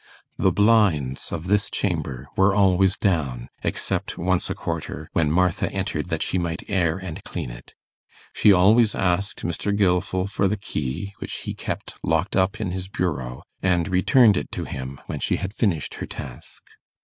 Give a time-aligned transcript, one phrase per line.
[0.35, 6.07] The blinds of this chamber were always down, except once a quarter, when Martha entered
[6.09, 7.75] that she might air and clean it.
[8.33, 9.71] She always asked Mr.
[9.77, 14.51] Gilfil for the key, which he kept locked up in his bureau, and returned it
[14.53, 16.63] to him when she had finished her task.